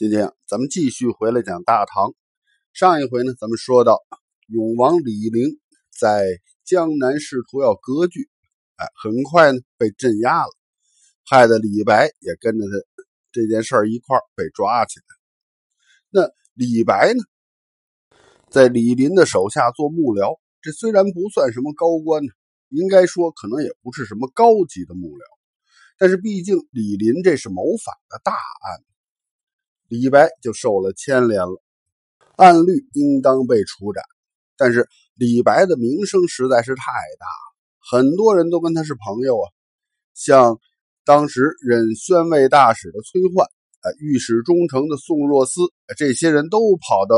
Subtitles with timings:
[0.00, 2.14] 今天咱们继续回来讲大唐。
[2.72, 3.98] 上一回呢，咱们说到
[4.46, 8.30] 永王李陵在江南试图要割据，
[8.76, 10.50] 哎，很快呢被镇压了，
[11.26, 15.04] 害得李白也跟着他这件事儿一块被抓起来。
[16.08, 17.22] 那李白呢，
[18.48, 22.32] 在李林的手下做幕僚，这虽然不算什么高官呢，
[22.70, 25.24] 应该说可能也不是什么高级的幕僚，
[25.98, 28.89] 但是毕竟李林这是谋反的大案。
[29.90, 31.60] 李白就受了牵连了，
[32.36, 34.04] 按律应当被处斩，
[34.56, 36.84] 但是李白的名声实在是太
[37.18, 37.50] 大了，
[37.90, 39.50] 很多人都跟他是朋友啊。
[40.14, 40.60] 像
[41.04, 43.44] 当时任宣慰大使的崔焕，
[43.80, 45.60] 啊，御史中丞的宋若思，
[45.96, 47.16] 这些人都跑到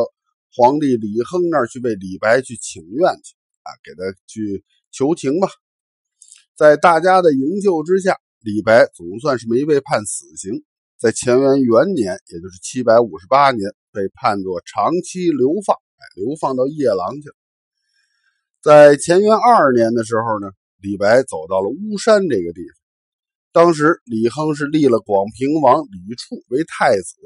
[0.56, 5.48] 皇帝李亨那儿去为李白去请愿去，啊，给他去求情吧。
[6.56, 10.64] 在大家的营救之下，李白总算是没被判死刑。
[11.02, 13.58] 在乾元元年，也就是七百五十八年，
[13.90, 17.34] 被判作长期流放，哎，流放到夜郎去了。
[18.60, 22.78] 在乾元二年的时候呢，李白走到了巫山这个地方。
[23.50, 27.16] 当时李亨是立了广平王李处为太子，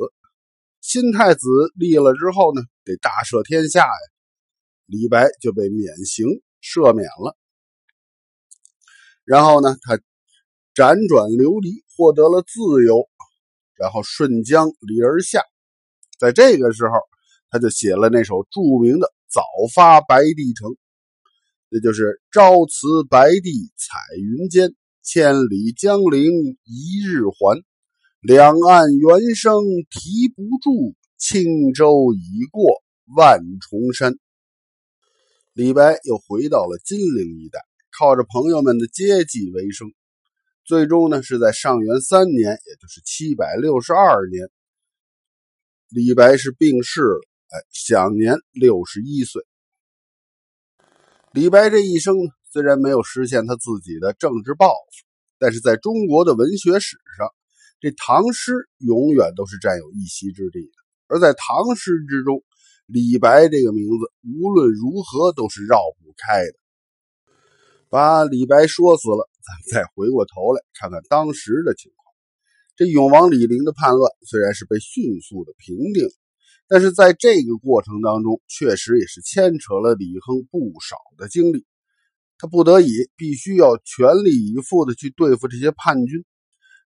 [0.80, 4.06] 新太子立了之后呢，得大赦天下呀。
[4.86, 6.24] 李白就被免刑
[6.62, 7.36] 赦免了，
[9.24, 9.98] 然后呢，他
[10.74, 13.06] 辗转流离，获得了自由。
[13.76, 15.42] 然后顺江离而下，
[16.18, 16.92] 在这个时候，
[17.50, 19.42] 他就写了那首著名的《早
[19.74, 20.70] 发白帝城》，
[21.68, 27.62] 那就是“朝辞白帝彩云间，千里江陵一日还。
[28.20, 32.82] 两岸猿声啼不住，轻舟已过
[33.16, 34.16] 万重山。”
[35.52, 37.60] 李白又回到了金陵一带，
[37.98, 39.92] 靠着朋友们的接济为生。
[40.66, 44.50] 最终呢，是在上元三年，也就是七百六十二年，
[45.90, 49.46] 李白是病逝了，哎，享年六十一岁。
[51.30, 52.16] 李白这一生，
[52.50, 55.06] 虽然没有实现他自己的政治抱负，
[55.38, 57.32] 但是在中国的文学史上，
[57.78, 60.72] 这唐诗永远都是占有一席之地的。
[61.06, 62.42] 而在唐诗之中，
[62.86, 66.54] 李白这个名字无论如何都是绕不开的。
[67.88, 69.30] 把李白说死了。
[69.46, 72.12] 咱再回过头来看看当时的情况，
[72.74, 76.02] 这永王李陵的叛乱虽然是被迅速的平定，
[76.66, 81.64] 但是在这个过程当中，确实也是牵扯了李亨不少的精力。
[82.38, 86.24] 他不得已必须要全力以赴的去对付这些叛军，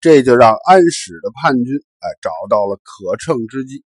[0.00, 3.84] 这就让安史的叛军哎找到了可乘之机。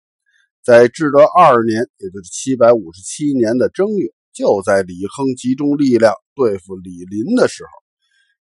[0.62, 7.81] 在至德二年，也就是七百五十七年的正月，就在李亨集中力量对付李林的时候。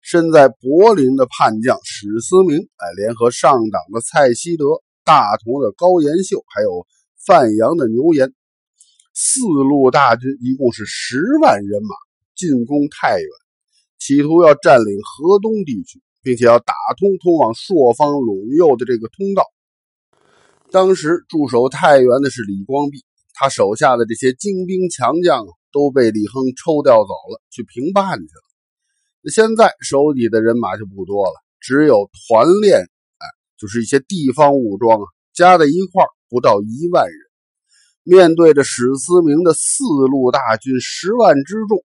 [0.02, 4.66] 身在柏林的叛将史思明，哎，联合上党的蔡希德、
[5.06, 6.86] 大同的高延秀，还有
[7.26, 8.34] 范阳的牛延，
[9.14, 11.96] 四路大军一共是十万人马
[12.36, 13.30] 进攻太原，
[14.00, 19.44] 企图要占领河东地区，并且要打通通往朔方、陇右的这个通道。
[20.72, 28.51] 当时驻守太原的是李光弼，他手下的这些精兵强将都被李亨抽调走了，去平叛去了。
[29.30, 33.26] 现在手底的人马就不多了，只有团练，哎，
[33.58, 37.18] 就是一些地方武装啊，加在一块不到一万人。
[38.04, 41.84] 面对着史思明的四路大军十万之众，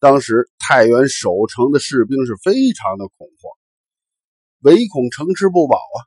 [0.00, 3.52] 当时太原守城的士兵是非常的恐慌，
[4.62, 5.98] 唯恐城池不保啊，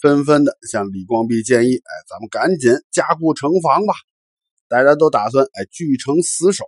[0.00, 3.92] 纷纷的向李光弼建议：“哎，咱们赶紧加固城防吧！”
[4.66, 6.64] 大家都打算哎据城死守。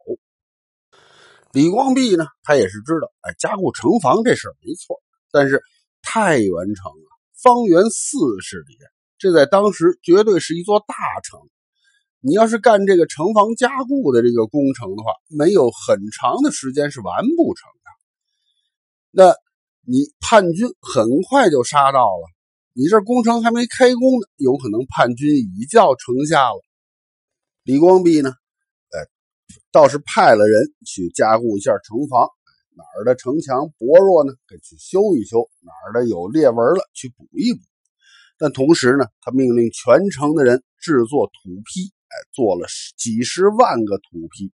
[1.52, 5.62] 李光弼呢，他也是知道，哎，加固城防这事儿没错，但是
[6.00, 7.10] 太原城啊，
[7.42, 8.78] 方圆四十里，
[9.18, 11.38] 这在当时绝对是一座大城。
[12.20, 17.90] 你要是干这个城防加固的这个工程的话，没有很长的时间是完不成的。
[19.10, 19.36] 那
[19.84, 22.30] 你叛军很快就杀到了，
[22.72, 26.62] 你这工程还没开工呢，有可能叛军已叫城下了。
[27.64, 28.32] 李光弼呢？
[29.70, 32.28] 倒是派了人去加固一下城防，
[32.76, 34.32] 哪儿的城墙薄弱呢？
[34.48, 37.60] 给去修一修；哪儿的有裂纹了，去补一补。
[38.38, 42.66] 但同时呢，他命令全城的人制作土坯，哎，做了
[42.96, 44.52] 几十万个土坯。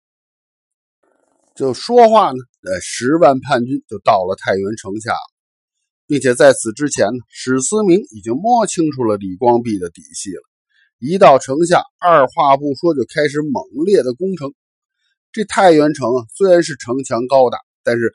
[1.55, 5.33] 就说话呢，呃，十万叛军就到了太原城下了，
[6.05, 10.41] 并且在此之前呢，史思明已经摸清楚了李光弼的底细了。
[10.99, 14.53] 一到城下，二话不说就开始猛烈的攻城。
[15.37, 18.11] 这太原城啊，虽然是城墙高大，但是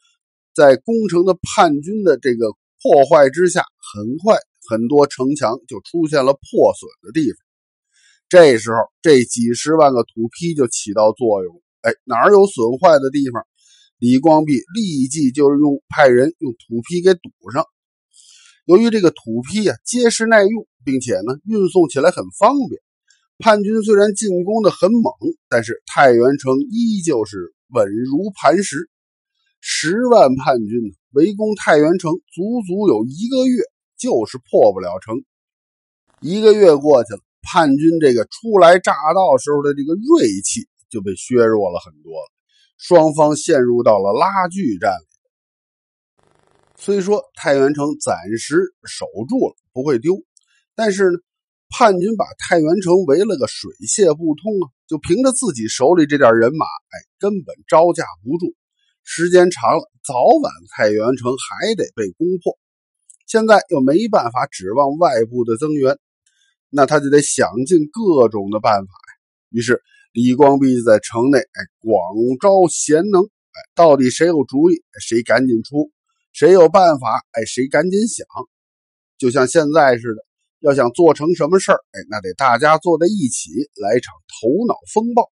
[0.57, 2.51] 在攻城的叛军的这个
[2.83, 3.63] 破坏之下，
[3.95, 4.37] 很快
[4.69, 7.39] 很多城墙就出现了破损的地方。
[8.29, 11.63] 这时候，这几十万个土坯就起到作用了。
[11.83, 13.47] 哎，哪有损坏的地方，
[13.99, 17.65] 李光弼立即就是用派人用土坯给堵上。
[18.65, 22.83] 由于这个土坯啊结实耐用，并且呢运送起来很方便，
[23.43, 25.13] 叛军虽然进攻的很猛，
[25.49, 28.89] 但是太原城依旧是稳如磐石。
[29.61, 30.79] 十万叛军
[31.11, 33.63] 围攻太原城，足足有一个月，
[33.99, 35.17] 就是破不了城。
[36.21, 37.21] 一个月过去了。
[37.45, 42.31] 叛军这个初来乍到时候的这个锐气就被削弱了很多了，
[42.79, 46.33] 双方陷入到了拉锯战里。
[46.77, 50.23] 虽说太原城暂时守住了，不会丢，
[50.77, 51.19] 但是呢，
[51.73, 54.69] 叛军把太原城围了个水泄不通啊！
[54.87, 58.55] 就凭着自己手里这点人马，哎，根本招架不住。
[59.03, 62.59] 时间长了，早晚太原城还得被攻破。
[63.27, 65.99] 现在又没办法指望外部的增援。
[66.75, 69.11] 那他就得想尽各种的办法呀。
[69.51, 69.83] 于是
[70.13, 71.99] 李光弼在城内哎广
[72.41, 75.91] 招贤能哎，到底谁有主意，谁赶紧出；
[76.33, 78.27] 谁有办法，哎，谁赶紧想。
[79.19, 80.25] 就像现在似的，
[80.63, 85.31] 要想做成什么事儿，哎，那得大家坐在一起来一场头脑风暴。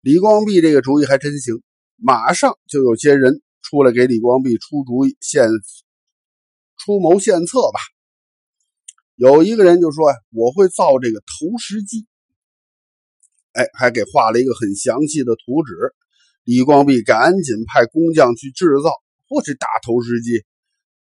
[0.00, 1.60] 李光弼这个主意还真行，
[1.96, 5.48] 马上就有些人出来给李光弼出主意、献
[6.76, 7.80] 出谋献策吧。
[9.16, 12.06] 有一个人就说：“我会造这个投石机。”
[13.52, 15.74] 哎，还给画了一个很详细的图纸。
[16.44, 18.92] 李光弼赶紧派工匠去制造。
[19.28, 20.44] 嚯，这大投石机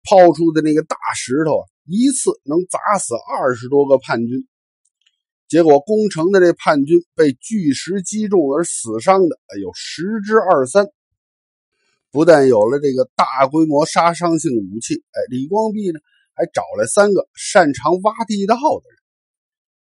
[0.08, 4.46] 抛出的那个大石头啊，一次能砸死二十多个叛军。
[5.48, 10.86] 结果攻城的这叛军被巨石击中而死伤的有十之二三。
[12.10, 16.00] 不但有了这个大规模杀伤性武器，哎，李光弼呢？
[16.32, 18.98] 还找来三个擅长挖地道的人，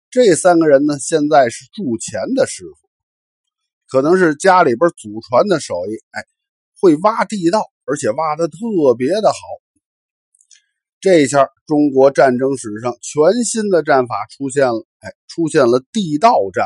[0.09, 2.89] 这三个人呢，现在是铸钱的师傅，
[3.87, 6.23] 可能是家里边祖传的手艺，哎，
[6.81, 8.57] 会挖地道，而且挖的特
[8.97, 9.37] 别的好。
[11.01, 16.65] 这一下中国战争史上全新的战法出现了，哎，出现了地道战。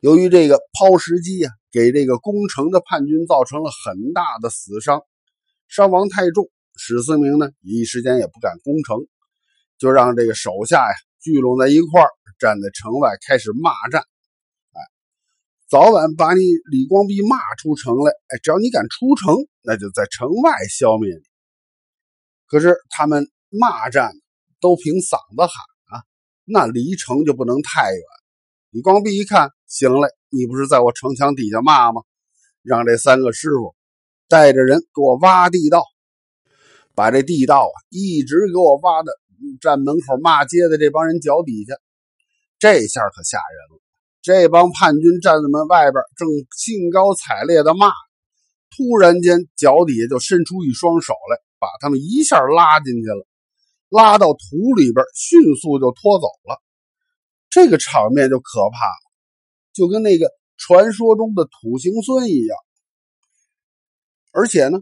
[0.00, 5.02] 由于这个抛石机啊，给这个攻城的叛军造成了很大的死伤，
[5.68, 6.50] 伤亡太重。
[6.76, 9.06] 史思明呢，一时间也不敢攻城，
[9.78, 12.10] 就让这个手下呀聚拢在一块儿，
[12.40, 14.02] 站在城外开始骂战。
[14.02, 14.82] 哎，
[15.70, 16.40] 早晚把你
[16.72, 18.10] 李光弼骂出城来。
[18.10, 21.35] 哎，只要你敢出城，那就在城外消灭你。
[22.46, 24.12] 可是他们骂战
[24.60, 26.02] 都凭嗓子喊啊，
[26.44, 28.02] 那离城就不能太远。
[28.70, 32.02] 李光弼一看，行了，你不是在我城墙底下骂吗？
[32.62, 33.74] 让这三个师傅
[34.28, 35.82] 带着人给我挖地道。
[36.94, 39.12] 把这地道啊，一直给我挖的
[39.60, 41.74] 站门口骂街的这帮人脚底下，
[42.58, 43.82] 这下可吓人了。
[44.22, 46.26] 这帮叛军站在门外边，正
[46.56, 47.92] 兴高采烈的骂，
[48.74, 53.26] 突然间脚底下就伸出一双手来，把他们一下拉进去了，
[53.88, 56.62] 拉到土里边，迅速就拖走了。
[57.50, 59.02] 这个场面就可怕了，
[59.72, 62.56] 就跟那个传说中的土行孙一样。
[64.32, 64.78] 而且呢，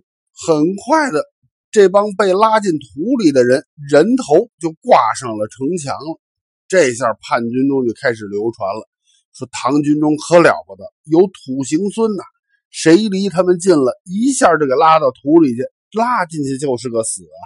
[0.46, 1.24] 很快的。
[1.70, 6.20] 这帮被拉进土里的人，人头就挂上了城墙了。
[6.68, 8.88] 这下叛军中就开始流传了，
[9.32, 12.22] 说唐军中可了不得，有土行孙呐，
[12.70, 15.62] 谁离他们近了，一下就给拉到土里去，
[15.94, 17.40] 拉进去就是个死啊。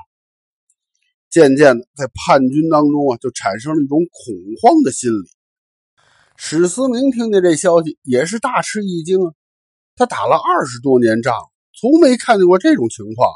[1.31, 5.29] 渐渐的，在叛军当中啊，就产生了一种恐慌的心理。
[6.37, 9.33] 史思明听见这消息，也是大吃一惊啊。
[9.95, 11.35] 他打了二十多年仗，
[11.79, 13.29] 从没看见过这种情况。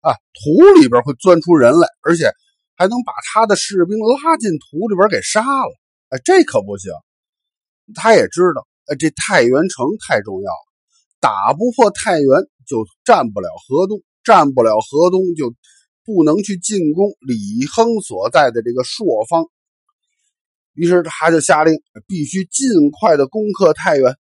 [0.00, 2.32] 啊，土里边会钻出人来，而且
[2.74, 5.70] 还能把他的士兵拉进土里边给杀了。
[6.08, 6.90] 哎，这可不行。
[7.94, 10.66] 他也知道，哎，这太原城太重要了，
[11.20, 12.28] 打不破太原
[12.66, 15.54] 就占不了河东，占不了河东就
[16.04, 19.46] 不能去进攻李亨所在的这个朔方。
[20.74, 21.74] 于是他就下令，
[22.06, 24.16] 必须尽快的攻克太原。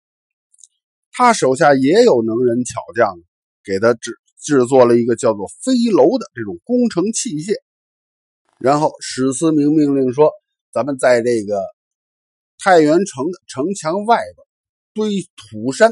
[1.12, 3.16] 他手下也有能人巧匠，
[3.64, 4.12] 给他制。
[4.38, 7.56] 制作了一个叫做飞楼的这种工程器械，
[8.60, 10.30] 然后史思明命令说
[10.72, 11.64] ：“咱们在这个
[12.60, 14.46] 太原城的城墙外边
[14.94, 15.92] 堆土山，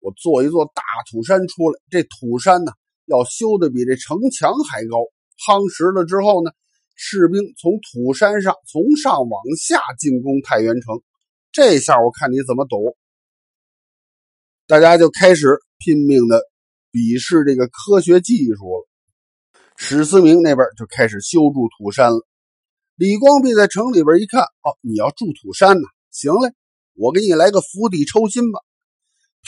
[0.00, 1.80] 我做一座大土山出来。
[1.88, 2.72] 这土山呢，
[3.06, 4.98] 要修的比这城墙还高。
[5.46, 6.50] 夯实了之后呢，
[6.94, 11.00] 士兵从土山上从上往下进攻太原城。
[11.50, 12.96] 这下我看你怎么躲。”
[14.68, 16.42] 大家就开始拼命的。
[16.92, 18.88] 鄙视这个科学技术了，
[19.76, 22.26] 史思明那边就开始修筑土山了。
[22.94, 25.86] 李光弼在城里边一看，哦，你要筑土山呢？
[26.10, 26.54] 行嘞，
[26.94, 28.60] 我给你来个釜底抽薪吧。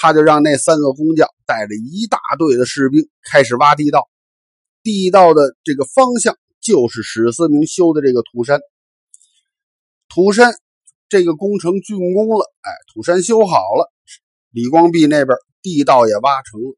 [0.00, 4.08] 他就让那三个工匠带着一大队的士兵开始挖地道，
[4.84, 8.60] 地道的这个方向就是史思明修的这个土山。
[10.08, 10.54] 土山
[11.08, 13.90] 这个工程竣工了，哎，土山修好了，
[14.52, 16.76] 李光弼那边地道也挖成了。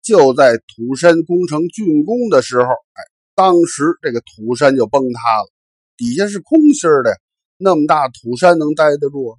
[0.00, 3.02] 就在土山工程竣工的时候，哎，
[3.34, 5.50] 当时这个土山就崩塌了，
[5.96, 7.18] 底下是空心的，
[7.56, 9.36] 那么大土山能待得住？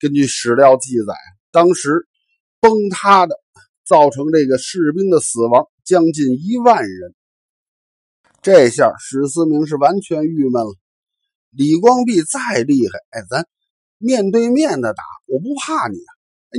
[0.00, 1.12] 根据史料记载，
[1.52, 2.08] 当时。
[2.66, 3.38] 崩塌的，
[3.84, 7.14] 造成这个士兵的死亡将近一万人。
[8.42, 10.74] 这下史思明是完全郁闷了。
[11.50, 13.46] 李光弼再厉害，哎，咱
[13.98, 16.10] 面对面的打，我不怕你啊！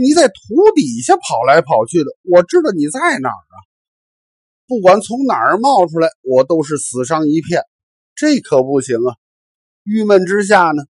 [0.02, 0.34] 你在土
[0.76, 3.56] 底下跑来跑去的，我知道你在哪儿啊！
[4.66, 7.64] 不管从哪儿冒出来，我都是死伤一片。
[8.16, 9.16] 这可不行啊！
[9.84, 10.84] 郁闷之下呢？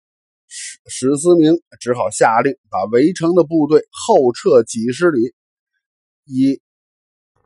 [0.89, 5.35] 史思明只好下令把围城的部队后撤几十里，
[6.25, 6.61] 以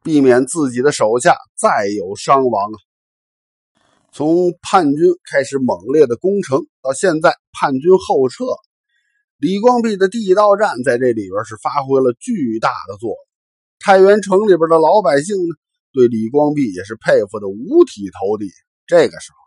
[0.03, 2.77] 避免自己的手下再有伤亡啊！
[4.13, 8.45] 从叛军开始猛烈的攻城，到现在叛军后撤，
[9.39, 13.17] 李光弼的地道战在这里边是发挥了巨大的作用。
[13.79, 15.55] 太原城里边的老百姓呢，
[15.93, 18.51] 对李光弼也是佩服的五体投地。
[18.87, 19.41] 这个时候。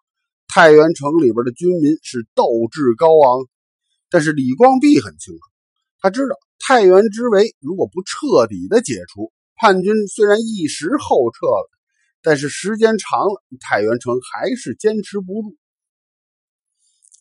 [0.47, 3.47] 太原城里边的军民是斗志高昂，
[4.13, 5.39] 但是李光弼很清楚，
[5.99, 11.69] 他知道太原之围如果不彻底的解除，叛军虽然一时后撤了，
[12.21, 15.57] 但是时间长了，太原城还是坚持不住。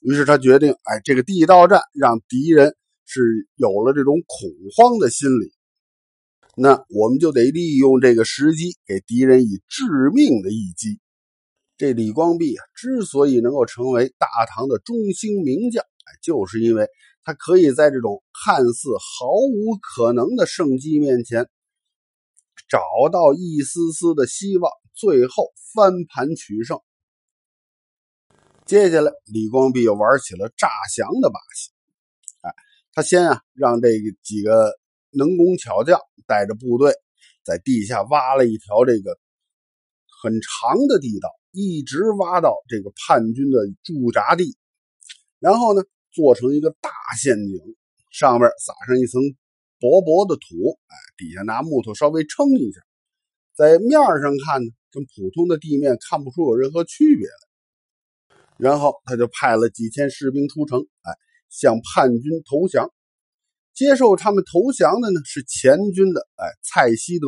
[0.02, 5.50] 于是他决定，哎，这个地道战让敌人是有了这种恐慌的心理，
[6.56, 11.00] 那我们就得利用这个时机，给敌人以致命的一击。
[11.78, 15.82] 这李光弼啊，之所以能够成为大唐的中兴名将，
[16.20, 16.88] 就是因为
[17.22, 21.48] 他可以在这种看似毫无可能的胜机面前，
[22.68, 26.78] 找到一丝丝的希望，最后翻盘取胜。
[28.66, 31.70] 接下来，李光弼又玩起了诈降的把戏。
[32.42, 32.54] 哎，
[32.92, 33.88] 他先啊，让这
[34.22, 34.72] 几个
[35.10, 36.92] 能工巧匠带着部队，
[37.44, 39.18] 在地下挖了一条这个
[40.22, 41.28] 很长的地道。
[41.54, 44.56] 一直挖到这个叛军的驻扎地，
[45.38, 46.90] 然后呢，做成一个大
[47.20, 47.58] 陷阱，
[48.10, 49.20] 上面撒上一层
[49.80, 52.80] 薄薄的土，哎，底下拿木头稍微撑一下，
[53.56, 57.34] 在面上看呢，跟普通的地面看不出有任何区别来。
[58.58, 61.12] 然后他就派了几千士兵出城，哎，
[61.48, 62.92] 向叛军投降。
[63.74, 67.26] 接受他们投降的呢，是前军的，哎，蔡希德。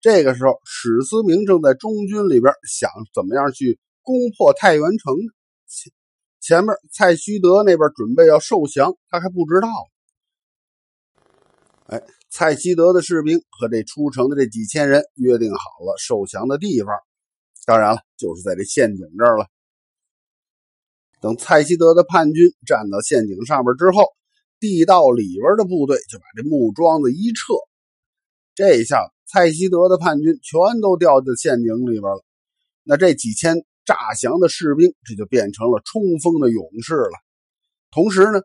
[0.00, 5.32] 这个时候，史思明正在中军里边想怎么样去攻破太原城呢？
[6.44, 9.68] 前面蔡希德那边准备要受降，他还不知道。
[11.86, 16.94] 哎，蔡希德的士兵和这出城的这几千人约定好了受降的地方，
[17.64, 19.46] 当然了，就是在这陷阱这儿了。
[21.22, 24.04] 等蔡希德的叛军站到陷阱上边之后，
[24.60, 27.54] 地道里边的部队就把这木桩子一撤，
[28.54, 28.98] 这一下。
[29.26, 32.22] 蔡希德的叛军全都掉在陷阱里边了，
[32.82, 37.12] 那这几千诈降的士兵，这就变成了冲锋的勇士了。
[37.90, 38.42] 同时呢，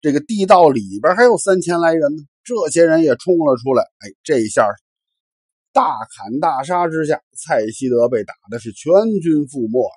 [0.00, 3.82] 这个地道里边还有三千来人呢，这些人也冲了出来。
[3.98, 4.66] 哎，这一下
[5.72, 9.96] 大砍大杀之下，蔡希德被打的是全军覆没呀。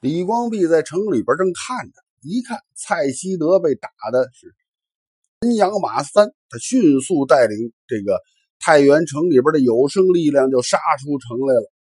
[0.00, 4.54] 李光弼在城里边正看着，一看蔡希德被打的是
[5.40, 8.20] 人仰马翻，他迅速带领这个。
[8.64, 11.72] 太原城里边的有生力量就杀出城来了。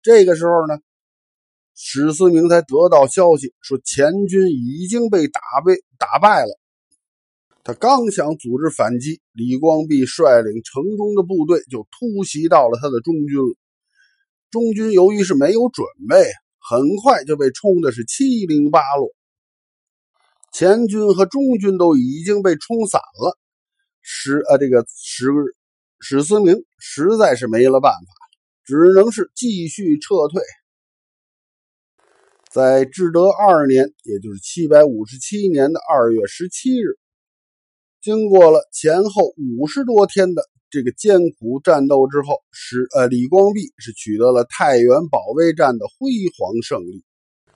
[0.00, 0.78] 这个时候呢，
[1.74, 6.58] 史思明才得到消息说前军已经被打败打败了。
[7.64, 13.56] 他刚想组织反击，李光弼率领城中的部队就突袭到了他的中军了。
[14.50, 19.12] 中军由于是没有准备，很快就被冲的是七零八落。
[20.52, 23.38] 前军和中军都已经被冲散了。
[24.00, 25.26] 史呃，这个史。
[26.00, 28.12] 史思明实在是没了办法，
[28.66, 30.42] 只能是继续撤退。
[32.54, 36.96] 在至德二年，也就是七百五十七年的二月十七日，
[38.00, 47.02] 经过了前后五十多天的这个艰苦战斗之后，使呃李光弼是取得了太原保卫战的辉煌胜利。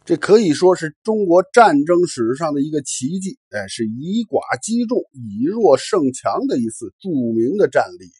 [0.04, 8.10] 这可以说是中国战争史上的一个奇迹，哎，是以寡击众、以弱胜强的一次著名的战例。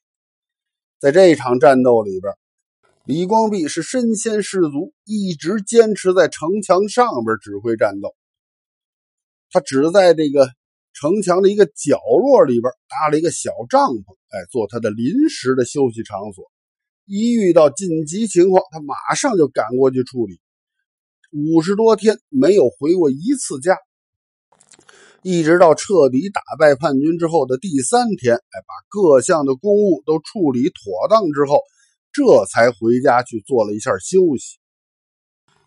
[1.00, 2.32] 在这一场战斗里边，
[3.08, 8.14] 李光弼是身先士卒，一直坚持在城墙上边指挥战斗。
[9.50, 10.50] 他只在这个
[10.92, 16.44] 城墙的一个角落里边搭了一个小帐篷，哎，做他的临时的休息场所。
[17.06, 20.38] 一遇到紧急情况，他马上就赶过去处理。
[21.32, 23.78] 五十多天没有回过一次家，
[25.22, 31.62] 一直到彻底打败叛军之后的第三天，哎，把各项的公务都处理妥当之后，
[32.18, 34.58] 这才回家去做了一下休息。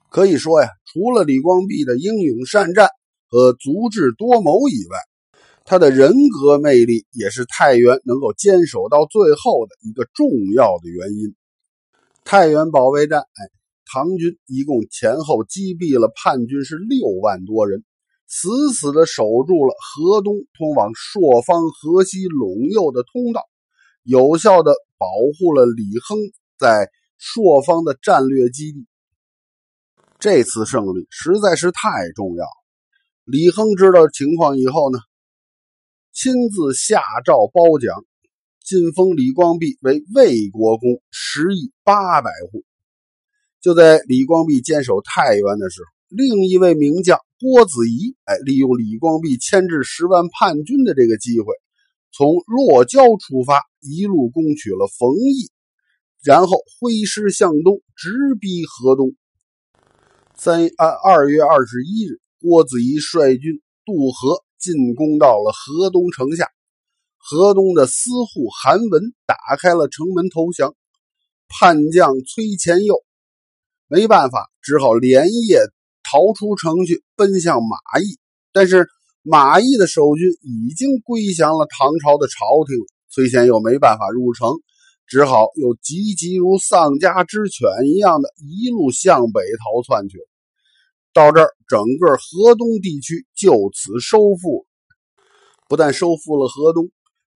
[0.10, 2.90] 可以说呀，除了李光弼的英勇善战
[3.30, 4.98] 和足智多谋以外，
[5.64, 11.34] 他的人格魅力也是太原能够坚守到最后的一个重要的原因。
[12.26, 13.50] 太原保卫战，哎，
[13.86, 17.86] 唐军一共前后击毙了叛军是六万多人，
[18.28, 23.42] 死死的守住了河东通往朔方、河西、陇右的通道，
[24.04, 25.08] 有效的保
[25.40, 26.20] 护了李亨
[26.62, 28.86] 在朔方的战略基地。
[30.20, 32.62] 这次胜利实在是太重要了。
[33.26, 35.00] 李亨知道情况以后呢？
[36.14, 38.06] 亲自下诏褒奖，
[38.64, 42.64] 晋封李光弼为魏国公，十亿八百户。
[43.62, 51.56] 就在李光弼坚守太原的时候，另一位名将郭子仪，哎，利用李光弼牵制十万叛军的这个机会，
[52.12, 55.50] 从洛郊出发，一路攻取了冯邑，
[56.24, 59.16] 然后挥师向东，直逼河东。
[60.36, 64.44] 三二二月二十一日，郭子仪率军渡河。
[64.62, 66.48] 进攻到了河东城下，
[67.18, 70.76] 河东的司户韩文打开了城门投降。
[71.48, 73.04] 叛将崔前佑
[73.88, 75.62] 没办法，只好连夜
[76.04, 78.20] 逃出城去，奔向马邑。
[78.54, 78.88] 但是
[79.24, 82.78] 马邑的守军已经归降了唐朝的朝廷，
[83.10, 84.48] 崔前佑没办法入城，
[85.12, 90.24] 只好又急急如丧家之犬一样的一路向北逃窜去了。
[91.12, 94.66] 到这儿，整个河东地区就此收复。
[95.68, 96.92] 不但收复了河东，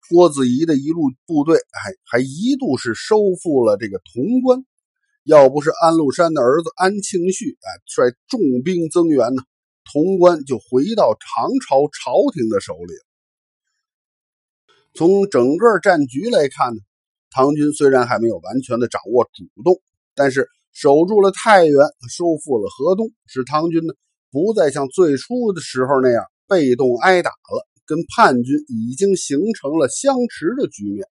[0.09, 4.65] 郭子仪的一路部队还还一度是收复了这个潼关。
[5.25, 9.43] 要不是安禄山的儿子安庆绪哎率重兵增援呢，
[9.93, 12.95] 潼关就回到唐朝朝廷的手里。
[14.95, 16.81] 从整个战局来看呢，
[17.35, 19.81] 唐军虽然还没有完全的掌握主动，
[20.15, 20.47] 但是。
[20.77, 23.95] 守住了太原，收复了河东，使唐军呢
[24.33, 31.07] 不再像最初的时候那样被动挨打了，跟叛军已经形成了相持的局面，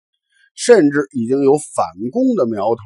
[0.55, 2.83] 甚至已经有反攻的苗头。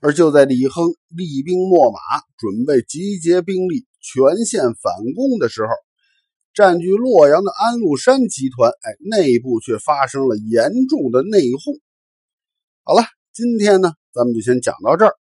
[0.00, 1.98] 而就在李亨厉兵秣马，
[2.38, 5.68] 准备集结兵力全线反攻的时候，
[6.54, 11.78] 占据洛阳的安禄山集团，哎，内部却发生了严重的内讧。
[12.86, 15.16] 好了，今天呢，咱们就先讲到这儿。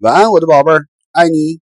[0.00, 1.65] 晚安，我的宝贝儿，爱你。